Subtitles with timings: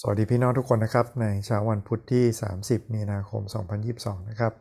[0.00, 2.24] สวัสดีพี่น้องทุกคนนะครับในเช้าวันพุธที่
[2.58, 3.42] 30 มีนาคม
[3.84, 4.52] 2022 นะครับ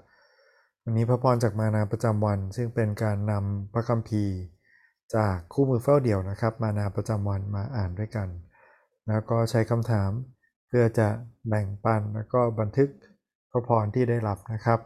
[0.83, 4.35] วันนี้พระพรจากมานาประจำวัน ซึ่งเป็นการนำพระคัมภีร์
[5.15, 8.27] จากคู่มือเฝ้าเดี่ยวนะครับ มานาประจำวันมาอ่านด้วยกัน
[9.07, 10.11] แล้วก็ใช้คำถาม
[10.67, 11.07] เพื่อจะ
[11.47, 12.89] แบ่งปันแล้วก็บันทึก
[13.51, 14.79] พระพรที่ได้รับนะครับ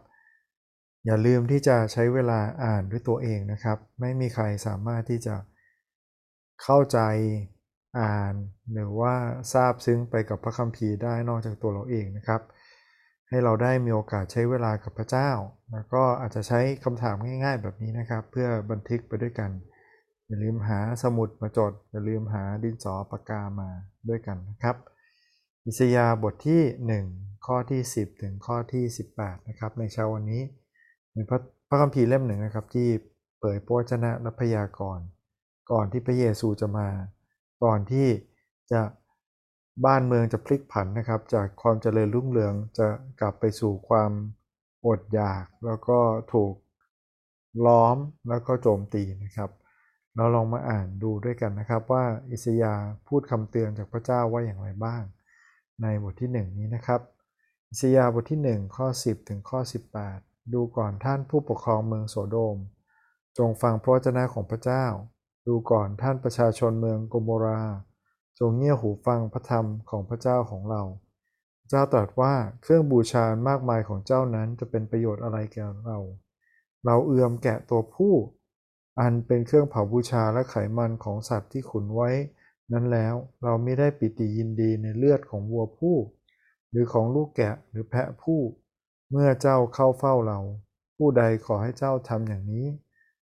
[1.06, 5.36] อย่าลืมที่จะใช้เวลาอ่านด้วยตัวเองนะครับ ไม่มีใครสามารถที่จะ
[6.64, 7.00] เข้าใจ
[7.98, 8.34] อ่าน
[8.74, 9.16] หรือว่า
[9.54, 12.42] ทราบซึ้งไปกับพระคัมภีร์ได้นอกจากตัวเราเองนะครับ
[13.30, 15.32] ให้เราได้มีโอกาสใช้เวลากับพระเจ้า
[15.72, 19.52] แล้วก็อาจจะใช้คำถามง่าย ๆ แบบนี้นะครับ เพื่อบันทึกไปด้วยกัน
[20.28, 23.70] อย่าลืมหาสมุดมาจด อย่าลืมหาดินสอปากกามา
[24.10, 24.76] ด้วยกันนะครับ
[25.66, 26.62] อิสยาบทที่
[27.06, 28.84] 1 ข้อที่ 10 ถึงข้อที่
[29.16, 30.42] 18 นะครับในเช้าวันนี้
[31.12, 32.88] เป็นพระพระคัมภีร์เล่มหนึ่งนะครับที่
[33.40, 35.06] เผยพระวจนะและพยากรณ์
[35.72, 36.88] ก่อนที่พระเยซูจะมา
[37.64, 38.08] ก่อนที่
[38.72, 38.82] จะ
[39.86, 42.88] บ้านเมืองจะพลิกผันนะครับ จากความเจริญรุ่งเรืองจะ
[43.22, 44.12] กลับไปสู่ความ
[44.86, 46.00] อดอยาก แล้วก็
[46.34, 46.54] ถูก
[47.66, 47.98] ล้อม
[48.30, 49.50] แล้วก็โจมตีนะครับ
[50.16, 52.74] เราลองมาอ่านดูด้วยกันนะครับว่าอิสยา
[53.08, 55.04] พูดคำเตือนจากพระเจ้าว่าอย่างไรบ้าง
[55.82, 57.02] ในบทที่ 1 นี้นะครับ
[57.70, 59.60] อิสยาบทที่ 1 ข้อ 10 ถึงข้อ
[60.06, 62.58] 18 ดูก่อนท่านผู้ปกครองเมืองโสโดม
[63.38, 64.86] จงฟังพระวจนะของพระเจ้า
[65.50, 67.62] ดูก่อนท่านประชาชนเมืองโกโมรา
[68.40, 70.84] จงเงี่ยหูฟังพระธรรมของพระเจ้าของเรา
[71.70, 76.00] เจ้าตรัสว่าเครื่องบูชามากมายของเจ้านั้นจะเป็นประโยชน์อะไรแก่เรา
[76.86, 78.14] เราเอื้อมแกะตัวผู้
[79.00, 82.10] อันเป็นเครื่องเผาบูชาและไขมันของสัตว์ที่ขุนไว้
[82.72, 85.98] นั้นแล้วเราไม่ได้ปิติยินดีในเลือดของวัวผู้
[86.70, 88.40] หรือของลูกแกะหรือแพะผู้
[89.12, 90.40] เมื่อเจ้าเข้าเฝ้าเรา
[90.98, 92.66] ผู้ใดขอให้เจ้าทำอย่างนี้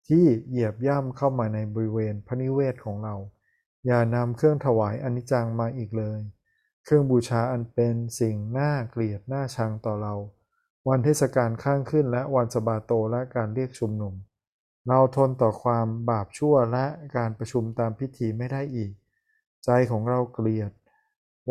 [0.08, 3.16] ที่เหยียบย่ำเข้ามาในบริเวณพระนิเวศของเรา
[3.86, 6.20] อย่านำเครื่องถวายอนิจจังมาอีกเลย
[6.84, 10.14] เครื่องบูชาอันเป็นสิ่งน่าเกลียดน่าชังต่อเรา
[10.88, 14.14] วันเทศกาลข้างขึ้นและวันสบาโตและการเรียกชุมนุม
[14.88, 16.86] เราทนต่อความบาปชั่วและ
[17.16, 18.92] การประชุมตามพิธีไม่ได้อีก
[19.64, 20.70] ใจของเราเกลียด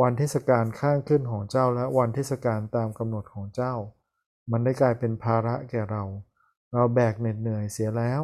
[0.02, 3.74] วันเทศกาลข้างขึ้นของเจ้าและวันเทศกาลตามกำหนดของเจ้า
[4.52, 6.04] มันได้กลายเป็นภาระแก่เรา
[6.74, 8.22] เราแบกเหน็ดเหนื่อยเสียแล้ว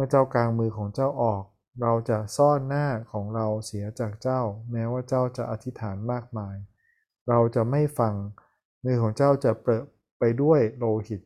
[0.00, 1.42] มื่อเจ้ากลางมือของเจ้าออก
[1.82, 4.40] เราจะซ่อนหน้าของเราเสียจากเจ้า
[4.72, 6.56] แม้ว่าเจ้าจะอธิษฐานมากมาย
[7.28, 8.14] เราจะไม่ฟัง
[8.84, 9.84] มือของเจ้าจะเปรอะ
[10.18, 11.20] ไปด้วยโลหิต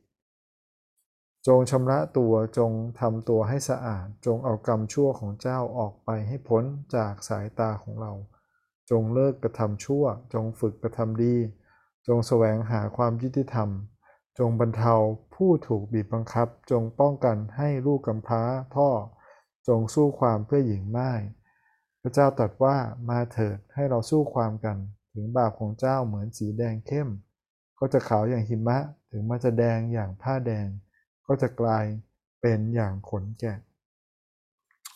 [1.46, 6.64] จงชำระตัวจงทำตัวให้สะอาด จงเอากรรมชั่วของเจ้าออกไปให้พ้น
[6.96, 8.12] จากสายตาของเรา
[8.90, 11.36] จงเลิกกระทำชั่ว จงฝึกกระทำดี
[12.06, 13.68] จงแสวงหาความยุติธรรม
[14.38, 14.94] จงบรรเทา
[15.34, 18.42] ผู้ถูกบีบบังคับ จงป้องกันให้ลูกกำพร้า
[18.74, 18.88] พ่อ
[19.68, 21.10] จงสู้ความเพื่อหญิงไม้
[22.00, 22.76] พระเจ้าตรัสว่า
[23.08, 24.76] มาเถิดให้เราสู้ความกัน
[25.14, 27.08] ถึงบาปของเจ้าเหมือนสีแดงเข้ม
[27.78, 28.78] ก็จะขาวอย่างหิมะ
[29.10, 30.66] ถึงมันจะแดงอย่างผ้าแดง
[31.26, 31.84] ก็จะกลาย
[32.40, 33.58] เป็นอย่างขนแกะ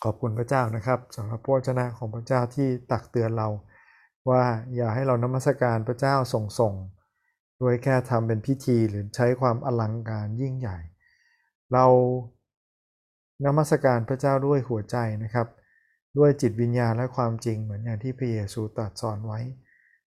[0.03, 3.49] ขอบคุณพระเจ้านะครับสำหรับพระชนะของพระเจ้าที่ตักเตือนเรา
[4.29, 4.43] ว่า
[4.75, 6.73] อย่าให้เรานมัสการพระเจ้าส่งส่ง
[7.59, 10.77] โดยแค่ทำเป็นพิธีหรือใช้ความอลังการยิ่งใหญ่
[11.73, 11.85] เรา
[13.45, 15.47] นมัสการพระเจ้าด้วยหัวใจนะครับ
[16.17, 19.39] ด้วยจิตวิญญาณและความจริงเหมือนอย่างที่พระเยซูตรัสสอนไว้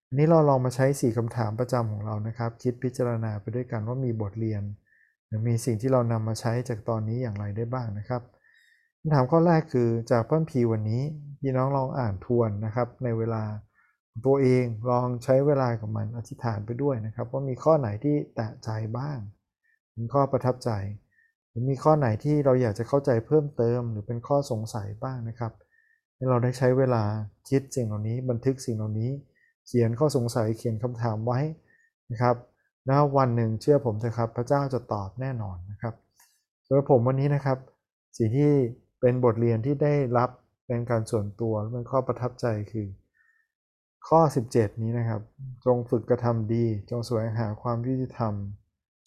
[0.07, 4.63] อันนี้เราลองมาใช้สี่คำถามประจำของเรานะครับ คิดพิจารณาไปด้วยกันว่ามีบทเรียน
[5.27, 8.21] หรือมีสิ่งที่เรานำมาใช้จากตอนนี้อย่างไรได้บ้างนะครับ
[8.99, 11.03] คำถามข้อแรกคือจากพระพีวันนี้
[11.41, 13.43] พี่น้องลองอ่านทวนนะครับในเวลา
[14.25, 19.17] ตัวเองลองใช้เวลากับมันอธิษฐานไปด้วยนะครับ ว่ามีข้อไหนที่แตะใจบ้าง
[19.91, 20.71] เป็นข้อประทับใจ
[21.49, 25.51] หรือมีข้อไหนที่เราอยากจะเข้าใจเพิ่มเติม หรือเป็นข้อสงสัยบ้างนะครับ
[26.15, 27.03] ให้เราได้ใช้เวลา
[27.49, 29.11] คิดสิ่งเหล่านี้บันทึกสิ่งเหล่านี้
[29.67, 31.39] เขียนข้อสงสัยเขียนคำถามไว้
[32.11, 32.35] นะครับ
[32.87, 35.93] แล้ววันหนึ่งเชื่อผมเถอะครับ พระเจ้าจะตอบแน่นอนนะครับ
[36.65, 37.57] สำหรับผมวันนี้นะครับ
[38.17, 38.51] สิ่งที่
[39.01, 40.29] เป็นบทเรียนที่ได้รับ
[40.67, 42.87] เป็นการส่วนตัวเป็นข้อประทับใจคือ
[44.15, 44.23] ข้อ
[44.53, 45.21] 17 นี้นะครับ
[45.65, 48.33] จงฝึกกระทำดี จงแสวงหาความยุติธรรม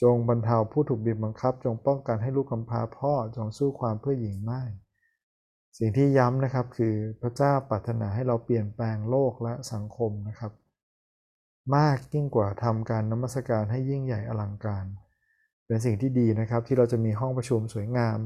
[0.03, 4.63] จงบรรเทาผู้ถูกบีบบังคับ จงป้องกันให้ลูกกำพร้าพ่อ จงสู้ความเพื่อหญิงไม้
[5.79, 10.53] สิ่งที่ย้ำนะครับคือพระเจ้าปรารถนาให้เราเปลี่ยนแปลงโลกและสังคมนะครับ
[11.77, 14.87] มากยิ่งกว่าทำการนมัสการให้ยิ่งใหญ่อลังการ
[15.67, 18.19] เป็นสิ่งที่ดีนะครับที่เราจะมีห้องประชุมสวยงาม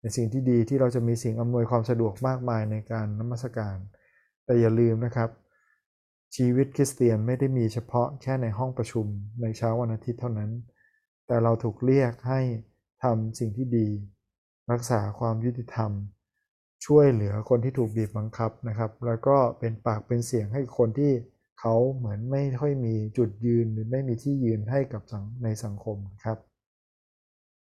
[0.00, 3.76] เป็นสิ่งที่ดีที่เราจะมีสิ่งอำนวยความสะดวกมากมายในการนมัสการ
[4.44, 5.30] แต่อย่าลืมนะครับ
[6.36, 9.06] ชีวิตคริสเตียนไม่ได้มีเฉพาะแค่ในห้องประชุม
[9.42, 10.50] ในเช้าวันอาทิตย์เท่านั้น
[11.26, 12.40] แต่เราถูกเรียกให้
[13.02, 13.88] ทำสิ่งที่ดี
[14.72, 15.90] รักษาความยุติธรรม
[16.86, 21.12] ช่วยเหลือคนที่ถูกบีบบังคับนะครับ แล้วก็เป็นปากเป็นเสียงให้คนที่
[21.60, 25.02] เขาเหมือนไม่ค่อยมีจุดยืนหรือไม่มีที่ยืนให้กับ
[25.44, 26.38] ในสังคมครับ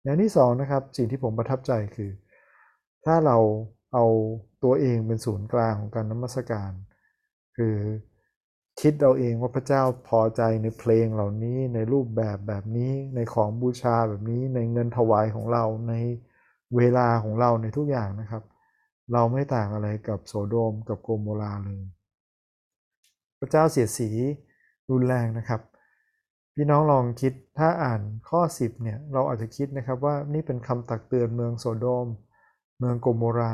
[0.04, 2.12] อย่างที่สองนะครับสิ่งที่ผมประทับใจคือ
[3.06, 3.38] ถ้าเรา
[3.94, 4.06] เอา
[4.64, 6.72] ตัวเองเป็นศูนย์กลางของการนมัสการ
[7.58, 7.76] คือ
[8.80, 15.94] คิดเราเองว่าพระเจ้าพอใจในเพลงเหล่านี้ในรูปแบบแบบนี้ในของบูชาแบบนี้ในเงินถวายของเราใน
[16.78, 18.44] เวลาของเราในทุกอย่างนะครับ
[19.14, 21.84] เราไม่ต่างอะไรกับโสโดมกับโกโมราเลย
[23.40, 24.10] พระเจ้าเสียสี
[24.90, 25.62] รุนแรงนะครับ
[26.56, 32.08] พี่น้องลองคิดถ้าอ่านข้อ 10เนี่ยเราอาจจะคิดนะครับว่านี่เป็นคำตักเตือนเมืองโสโดม
[32.80, 33.54] เมืองโกโมรา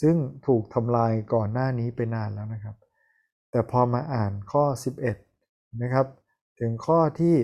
[0.00, 0.16] ซึ่ง
[0.46, 2.76] ถูกทำลายก่อนหน้านี้ไปนานแล้วนะครับ
[3.56, 4.64] แต่พอมาอ่านข้อ
[5.22, 6.06] 11 นะครับ
[6.60, 7.36] ถึงข้อที่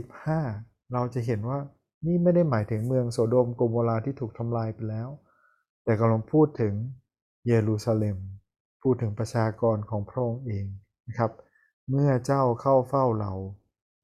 [0.00, 1.58] 15 เราจะเห็นว่า
[2.06, 5.08] นี่ไม่ได้หมายถึงเมืองโสโดมโกโมราที่ถูกทำลายไปแล้ว
[5.84, 6.74] แต่กำลังพูดถึง
[7.46, 8.18] เยรูซาเล็ม
[8.82, 10.66] พูดถึงประชากรของพระองค์เอง
[11.08, 11.32] นะครับ
[11.90, 13.32] เมื่อเจ้าเข้าเฝ้าเรา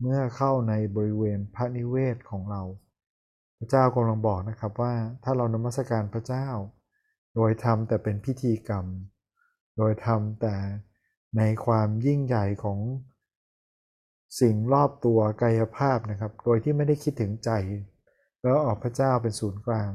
[0.01, 2.63] เมื่อเข้าในบริเวณพระนิเวศของเรา
[3.59, 4.95] พระเจ้ากำลังบอกนะครับว่า
[5.25, 6.49] ถ้าเรานมัสการพระเจ้า
[7.35, 8.87] โดยทำแต่เป็นพิธีกรรม
[9.77, 10.57] โดยทำแต่
[11.37, 12.79] ในความยิ่งใหญ่ของ
[14.41, 17.51] สิ่งรอบตัวกายภาพนะครับ โดยที่ไม่ได้คิดถึงใจ
[18.43, 19.91] แล้วออกพระเจ้าเป็นศูนย์กลาง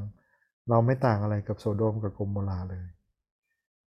[0.68, 2.86] เราไม่ต่างอะไรกับโซโดมกับโกโมราเลย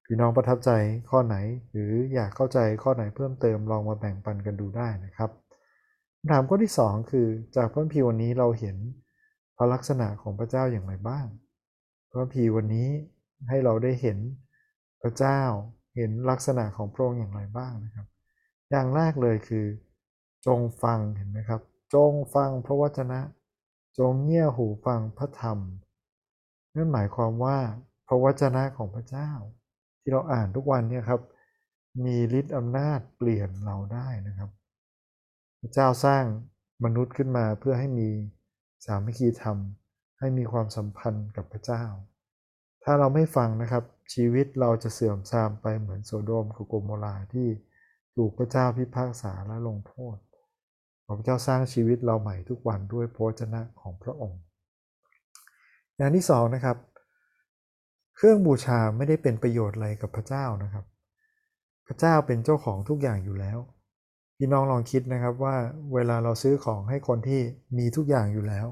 [0.05, 0.71] พี่น้องประทับใจ
[1.09, 1.35] ข้อไหน
[1.71, 5.29] หรืออยากเข้าใจข้อไหนเพิ่มเติมลองมาแบ่งปันกันดูได้นะครับ
[6.17, 8.77] คำถามข้อที่ 2 คือจากพระพีวันนี้เราเห็น
[9.57, 11.25] พระลักษณะของพระเจ้าอย่างไรบ้าง
[12.11, 12.89] พระพีวันนี้
[13.49, 14.17] ให้เราได้เห็น
[15.01, 15.41] พระเจ้า
[15.95, 18.07] เห็นลักษณะของพระองค์อย่างไรบ้างนะครับ
[18.71, 19.65] อย่างแรกเลยคือ
[20.45, 21.61] จงฟังเห็นไหมครับ
[21.93, 23.19] จงฟังพระวจนะ
[23.97, 25.57] จงเงี่ยหูฟังพระธรรม
[26.75, 27.57] นั่นหมายความว่า
[28.07, 29.29] พระวจนะของพระเจ้า
[29.99, 31.21] ที่เราอ่านทุกวันเนี่ยครับ
[32.05, 34.49] มีฤทธิ์อำนาจเปลี่ยนเราได้นะครับ
[35.61, 36.23] พระเจ้าสร้าง
[36.83, 38.09] มนุษย์ขึ้นมาเพื่อให้มี
[38.85, 39.57] สามัคคีธรรม
[40.19, 41.83] ให้มีความสัมพันธ์กับพระเจ้า
[42.83, 47.47] ถ้าเราไม่ฟังนะครับ ชีวิตเราจะเสื่อมทรามไปเหมือนโซโดมกับโกโมราที่
[48.15, 50.17] ถูกพระเจ้าพิพากษาและลงโทษ
[51.17, 54.39] พระเจ้าสร้างชีวิตเราใหม่ทุกวันด้วยพระชนะของพระองค์
[55.97, 56.77] อย่างที่สองนะครับ
[58.15, 60.85] เครื่องบูชาไม่ได้เป็นประโยชน์อะไรกับพระเจ้านะครับ
[61.87, 63.59] พระเจ้าเป็นเจ้าของทุกอย่างอยู่แล้ว
[64.37, 65.55] พี่น้องลองคิดนะครับว่า
[65.93, 67.41] เวลาเราซื้อของให้คนที่
[67.77, 68.67] มีทุกอย่างอยู่แล้ว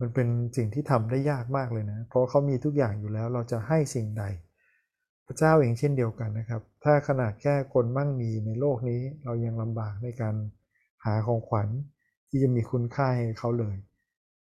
[0.00, 4.24] มันเป็นสิ่งที่ทำได้ยากมากเลยนะ เพราะเขามีทุกอย่างอยู่แล้วเราจะให้สิ่งใด
[5.30, 10.34] ระเจ้าเองเช่นเดียวกันนะครับ ถ้าขนาดแค่คนมั่งมีในโลกนี้เรายังลำบากในการ
[11.04, 11.68] หาของขวัญ
[12.28, 13.76] ที่จะมีคุณค่าให้เขาเลย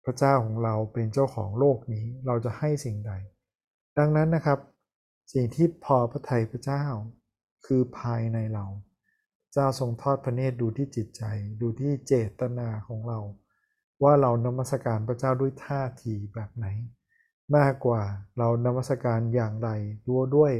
[0.04, 3.12] พระเจ้าของเราเป็นเจ้าของโลกนี้เราจะให้สิ่งใด
[3.98, 4.58] ดังนั้นนะครับ
[5.32, 6.84] สิ่งที่พอพระทัยพระเจ้า
[7.66, 8.66] คือภายในเรา
[9.52, 11.22] เจ้าทรงทอดพระเนตรดูที่จิตใจ
[11.60, 13.18] ดูที่เจตนาของเรา
[14.02, 16.66] ว่าเรานมัสการพระเจ้าด้วยท่าทีแบบไหน
[17.56, 18.02] มากกว่า
[18.38, 19.70] เรานมัสการอย่างไร
[20.08, 20.52] ด้วยด้วย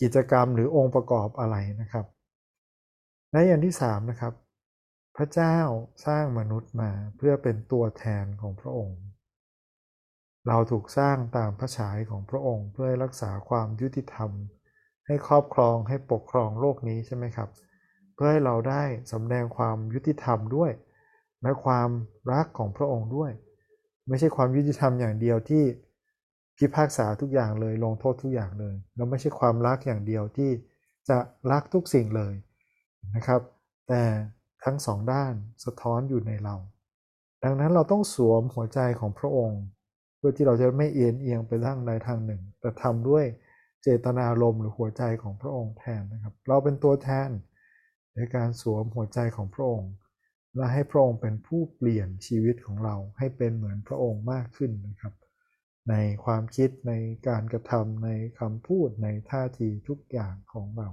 [0.00, 2.06] กิจกรรมหรือองค์ประกอบอะไรนะครับ
[3.32, 4.34] และอย่างที่สามนะครับ
[5.16, 5.58] พระเจ้า
[6.06, 8.98] สร้างมนุษย์มาเพื่อเป็นตัวแทนของพระองค์
[10.46, 14.30] เราถูกสร้างตามพระฉายของพระองค์เพื่อรักษาความยุติธรรม
[15.06, 17.48] ให้ครอบครองให้ปกครองโลกนี้ใช่ไหมครับ
[18.14, 20.70] เพื่อให้เราได้สำแดงความยุติธรรมด้วย
[21.42, 21.90] และความ
[22.32, 23.30] รักของพระองค์ด้วย
[24.08, 25.64] ไม่ใช่ความยุติธรรมอย่างเดียวที่
[26.58, 30.50] พิพากษาทุกอย่างเลยลงโทษทุกอย่างเลยแล้วไม่ใช่ความรักอย่างเดียวที่
[31.08, 31.18] จะ
[31.52, 32.34] รักทุกสิ่งเลย
[33.16, 33.40] นะครับ
[33.88, 34.02] แต่
[34.64, 35.34] ทั้งสองด้าน
[35.64, 36.56] สะท้อนอยู่ในเรา
[37.44, 39.62] ดังนั้นเราต้องสวมหัวใจของพระองค์
[40.16, 43.24] เพื่อที่เราจะไม่เอียงเอียงไปทางใดทางหนึ่ง แต่ทำด้วย
[43.82, 47.30] เจตนารมณ์หรือหัวใจของพระองค์แทนนะครับ เราเป็นตัวแทน
[48.14, 49.90] ในการสวมหัวใจของพระองค์
[50.56, 55.12] และให้พระองค์เป็นผู้เปลี่ยนชีวิตของเราให้เป็นเหมือนพระองค์มากขึ้นนะครับ
[55.90, 56.92] ในความคิดใน
[57.28, 60.88] การกระทำในคำพูดในท่าทีทุกอย่างของเรา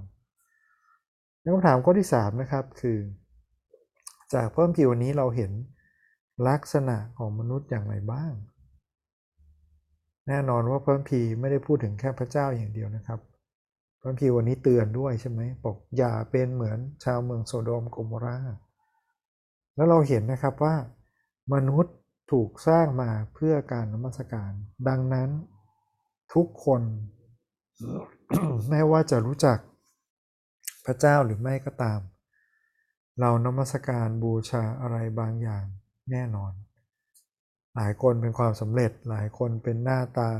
[1.54, 2.98] คำถามข้อที่3นะครับคือ
[4.34, 5.52] จากเพิ่มผิววันนี้เราเห็น
[6.48, 8.32] ลักษณะของมนุษย์อย่างไรบ้าง
[10.28, 13.20] แน่นอนว่าเพิ่มพีไม่ได้พูดถึงแค่พระเจ้าอย่างเดียวนะครับ
[13.98, 18.38] เพิ่มพีวันนี้เตือนด้วยใช่ไหมบอกอย่าเป็นเหมือนชาวเมืองโซโดมโกมรา
[19.76, 20.74] แล้วเราเห็นนะครับว่า
[21.54, 21.94] มนุษย์
[22.30, 24.52] ถูกสร้างมาเพื่อการนมัสการ
[24.88, 25.30] ดังนั้น
[26.34, 26.82] ทุกคน
[28.68, 29.58] ไม่ว่าจะรู้จัก
[30.84, 32.00] พระเจ้าหรือไม่ก็ตาม
[33.20, 35.64] เรานมัสการบูชาอะไรบางอย่าง
[36.10, 36.52] แน่นอน
[37.74, 40.32] หลายคนเป็นความสำเร็จ หลายคนเป็นหน้าตา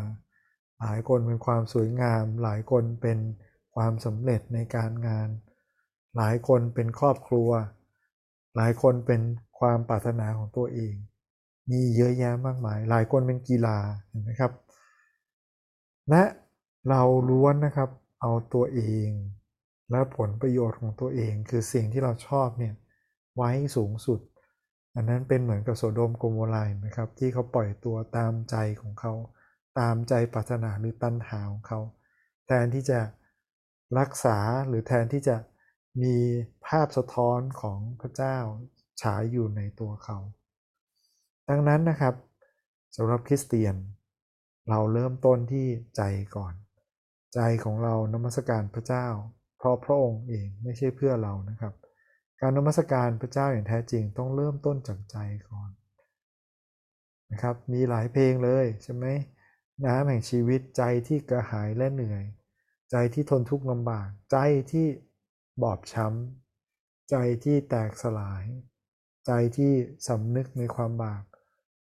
[0.81, 3.19] หลายคนเป็นความสวยงาม หลายคนเป็น
[3.75, 5.29] ความสำเร็จในการงาน
[6.17, 7.51] หลายคนเป็นครอบครัว
[8.57, 9.21] หลายคนเป็น
[9.59, 10.95] ความปรารถนาของตัวเอง
[11.71, 13.79] มีเยอะแยะมากมาย หลายคนเป็นกีฬา
[14.09, 14.53] เห็นไหมครับ
[16.11, 16.23] และ
[16.89, 17.91] เราล้วนนะครับ
[18.21, 19.09] เอาตัวเอง
[19.91, 22.75] และผลประโยชน์ของตัวเอง คือสิ่งที่เราชอบเนี่ย
[23.37, 24.21] ไว้สูงสุด
[24.95, 26.57] อันนั้นเป็นเหมือนกับโสโดมโกโมไล
[26.87, 29.13] นะครับ ที่เขาปล่อยตัวตามใจของเขา
[29.79, 31.81] ตามใจปรารถนาหรือตัณหาของเขา
[32.47, 33.01] แทนที่จะ
[33.99, 35.37] รักษาหรือแทนที่จะ
[36.03, 36.17] มี
[36.67, 38.37] ภาพสะท้อนของพระเจ้า
[39.03, 40.19] ฉายอยู่ในตัวเขา
[41.49, 42.15] ดังนั้นนะครับ
[42.97, 43.75] สำหรับคริสเตียน
[44.71, 46.03] เราเริ่มต้นที่ใจ
[46.37, 46.55] ก่อน
[47.35, 49.07] ใจของเรานมัสการพระเจ้า
[49.59, 51.75] เพราะพระองค์เองไม่ใช่เพื่อเรานะครับ
[52.41, 55.17] การนมัสการพระเจ้าอย่างแท้จริงต้องเริ่มต้นจากใจ
[55.51, 55.71] ก่อน
[57.33, 59.07] นะครับมีหลายเพลงเลยใช่ไหม
[59.87, 62.25] น้ำแห่งชีวิตใจที่กระหายและเหนื่อย
[62.91, 64.39] ใจที่ทนทุกข์ลำบาก ใจ
[64.73, 64.87] ที่
[65.63, 68.45] บอบช้ำใจที่แตกสลาย
[69.27, 69.73] ใจที่
[70.09, 71.25] สำนึกในความบาป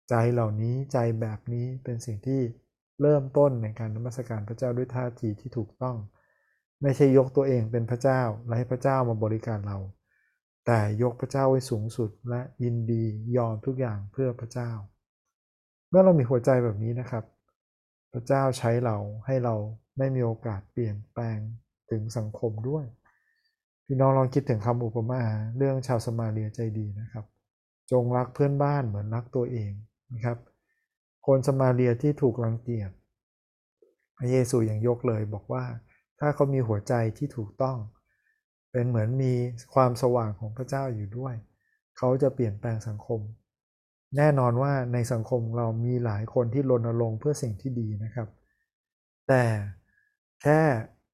[0.09, 2.41] ใจเหล่านี้ใจแบบนี้เป็นสิ่งที่
[3.01, 5.97] เริ่มต้นในการนมัสการพระเจ้าด้วยท่าทีที่ถูกต้อง
[6.81, 9.77] ไม่ใช่ยกตัวเองเป็นพระเจ้าและให้พระเจ้ามาบริการเรา
[10.65, 13.03] แต่ยกพระเจ้าไว้สูงสุดและยินดี
[13.37, 14.71] ยอมทุกอย่างเพื่อพระเจ้า
[15.89, 17.23] เมื่อเรามีหัวใจแบบนี้นะครับ
[18.13, 19.55] พระเจ้าใช้เราให้เรา
[19.97, 21.39] ได้มีโอกาสเปลี่ยนแปลง
[21.91, 22.85] ถึงสังคมด้วย
[23.85, 25.21] พี่น้องลองคิดถึงคำอุปมา
[25.57, 27.25] เรื่องชาวสมาเรียใจดีนะครับ
[27.91, 29.71] จงรักเพื่อนบ้านเหมือนรักตัวเอง
[30.13, 30.37] นะครับ
[31.27, 32.89] คนสมาเรียที่ถูกรังเกียจ
[34.17, 35.63] พระเยซูยังยกเลยบอกว่า
[36.19, 37.77] ถ้าเขามีหัวใจที่ถูกต้อง
[38.71, 39.33] เป็นเหมือนมี
[39.73, 41.35] ความสว่างของพระเจ้าอยู่ด้วย
[41.97, 43.19] เขาจะเปลี่ยนแปลงสังคม
[44.17, 48.27] แน่นอนว่าในสังคมเรามีหลายคนที่รณรงค์เพื่อสิ่งที่ดีนะครับ
[49.27, 49.43] แต่
[50.43, 50.61] แค่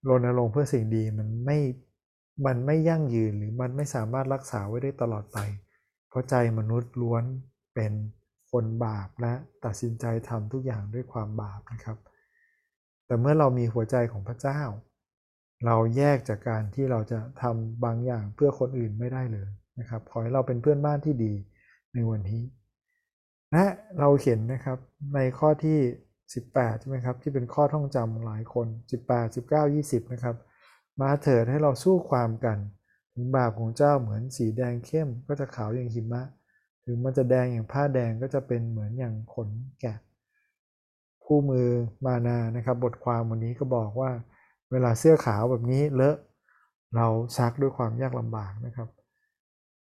[0.10, 1.60] รณรงค์เพื่อสิ่งดีมันไม่
[2.46, 5.38] มันไม่ยั่งยืนหรือมันไม่สามารถรักษาไว้ได้ตลอดไป
[6.10, 7.24] เพราะใจมนุษย์ล้วน
[7.76, 7.94] เป็น
[8.64, 9.34] นบาปและ
[9.66, 11.98] ตัดสินใจทำทุกอย่างด้วยความบาปนะครับ
[13.06, 14.62] แต่เมื่อเรามีหัวใจของพระเจ้า
[15.66, 21.34] เราแยกจากการที่เราจะทำบางอย่างเพื่อคนอื่นไม่ได้เลยนะครับขอให้เราเป็นเพื่อนบ้านที่ดี
[21.94, 22.42] ในวันนี้
[23.52, 23.66] และ
[24.00, 24.78] เราเห็นนะครับ
[25.16, 25.80] ในข้อที่
[26.30, 28.68] 18 ใช่ไหมครับ ที่เป็นข้อท่องจำหลายคน
[29.06, 30.36] 18 19 20 นะครับ
[31.02, 32.58] มาเถิดให้เราสู้ความกัน
[33.14, 36.24] ถึงบาปของเจ้าเหมือนสีแดงเข้มก็จะขาวอย่างหิมะ
[36.86, 39.50] ถึงมันจะแดงอย่างผ้าแดงก็จะเป็นเหมือนอย่างขน
[39.82, 39.96] แกะ
[41.26, 41.68] คู่มือ
[42.06, 44.12] มานานะครับ บทความวันนี้ก็บอกว่า
[44.72, 46.18] เวลาเสื้อขาวแบบนี้เลอะ
[46.96, 48.90] เราซักด้วยความยากลำบากนะครับ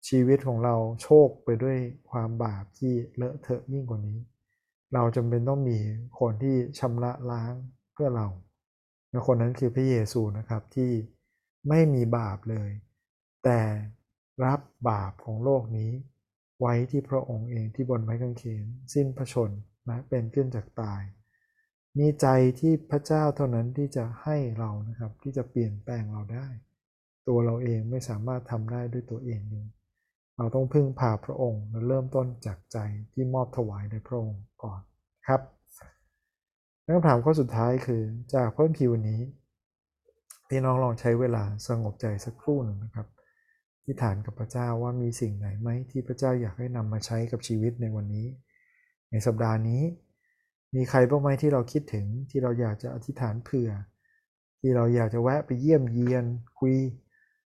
[0.08, 1.76] ชีวิตของเราโชคไปด้วย
[2.10, 4.18] ความบาปที่เลอะเทอะยิ่งกว่านี้
[4.94, 5.78] เราจำเป็นต้องมี
[6.18, 7.54] คนที่ชำระล้าง
[7.92, 8.26] เพื่อเรา
[9.10, 10.90] และคนนั้นคือพระเยซูนะครับที่
[11.68, 12.70] ไม่มีบาปเลย
[13.44, 13.60] แต่
[14.44, 15.90] รับบาปของโลกนี้
[16.60, 19.50] ไว้ที่พระองค์เองที่บนไม้กางเขน สิ้นพระชน
[19.86, 21.02] และเป็นขึ้นจากตาย
[21.98, 22.26] มีใจ
[22.60, 26.46] ที่พระเจ้าเท่านั้นที่จะให้เรานะครับ ที่จะเปลี่ยนแปลงเราได้
[27.28, 29.66] ตัวเราเองไม่สามารถทำได้ด้วยตัวเองเอง
[30.36, 32.78] เราต้องพึ่งพาพระองค์และเริ่มต้นจากใจ
[33.12, 34.80] ที่มอบถวายในพระองค์ก่อน
[35.26, 35.40] ครับ
[36.96, 38.02] คำถามข้อสุดท้ายคือ
[38.34, 39.20] จากเพระคัมภีร์วันนี้
[40.48, 43.06] พี่น้องลองใช้เวลาสงบใจสักครู่หนึ่งนะครับ
[43.84, 48.26] ที่ฐานกับพระเจ้าว่ามีสิ่งไหนไหมที่พระเจ้าอยากให้นำมาใช้กับชีวิตในวันนี้
[49.10, 49.82] ในสัปดาห์นี้
[50.74, 53.70] มีใครบ้างไหมที่เราคิดถึงที่เราอยากจะอธิษฐานเผื่อ
[54.60, 56.24] ที่เราอยากจะแวะไปเยี่ยมเยียน
[56.58, 56.74] คุย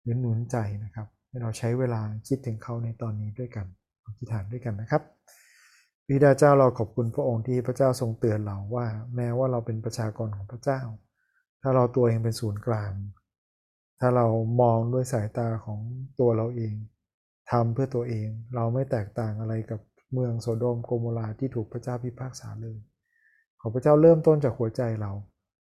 [0.02, 3.66] หรือหนุนใจนะครับให้เราใช้เวลาคิดถึงเขาในตอนนี้ด้วยกัน
[4.06, 5.02] อธิษฐานด้วยกันนะครับ
[6.08, 10.82] บิดาเจ้าเราขอบคุณพระองค์ที่พระเจ้าทรงเตือนเราว่า แม้ว่าเราเป็นประชากรของพระเจ้า
[11.62, 12.92] ถ้าเราตัวเองเป็นศูนย์กลาง
[14.00, 14.28] ถ้าเรา
[14.62, 15.80] มองด้วยสายตาของ
[16.20, 16.74] ตัวเราเอง
[17.52, 19.82] ทำเพื่อตัวเอง เราไม่แตกต่างอะไรกับ
[20.14, 22.78] เมืองโสโดมโกโมราที่ถูกพระเจ้าพิพากษาเลย
[23.62, 25.12] ขอพระเจ้าเริ่มต้นจากหัวใจเรา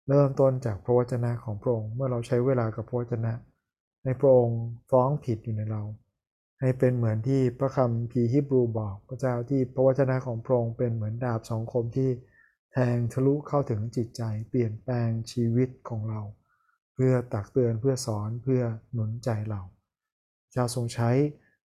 [0.10, 3.34] เริ่มต้นจากพระวจนะของพระองค์ เมื่อเราใช้เวลากับพระวจนะ
[4.04, 4.60] ในพระองค์
[4.92, 5.84] ฟ้องผิดอยู่ในเรา
[6.62, 12.10] ให้เป็นเหมือนที่พระคำพีฮิบรูบอกพระเจ้าที่พระวจนะของพระองค์เป็นเหมือนดาบสองคมที่
[12.72, 16.22] แทงทะลุเข้าถึงจิตใจ เปลี่ยนแปลงชีวิตของเรา
[16.95, 18.62] เพื่อตักเตือนเพื่อสอนเพื่อ
[18.93, 19.62] หนุนใจเรา
[20.51, 21.12] เจ้าทรงใช้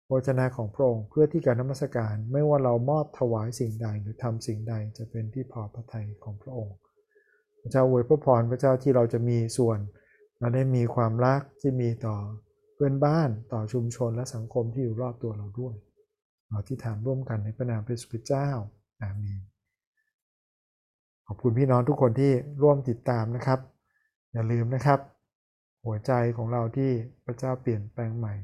[0.06, 6.76] พระวจนะของพระองค์เพื่อที่การนมัสการไม่ว่าเรามอบถวายสิ่งใดหรือทำสิ่งใดจะเป็นที่พอพระทัยของพระองค์
[7.60, 9.78] พระเจ้าอวยพระพรพระเจ้าที่เราจะมีส่วน
[10.38, 12.16] และได้มีความรักที่มีต่อ
[12.74, 15.74] เพื่อนบ้านต่อชุมชนและสังคมที่อยู่รอบตัวเราด้วย
[16.48, 18.48] เราที่ฐานร่วมกันในพระนามพระสุคริเจ้า
[19.02, 19.40] อาเมน
[21.26, 22.32] ขอบคุณพี่น้องทุกคนที่
[22.62, 23.60] ร่วมติดตามนะครับ
[24.32, 25.00] อย่าลืมนะครับ
[25.88, 26.90] หัวใจของเราที่
[27.24, 28.34] พระเจ้าเปลี่ยนแปลงใหม่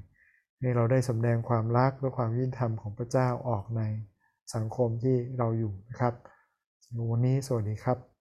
[0.60, 3.82] ให้เราได้สำแดงความรักและความยินธรรมของพระเจ้าออกใน
[4.54, 6.14] สังคมที่เราอยู่นะครับ
[7.10, 8.13] วันนี้สวัสดีครับ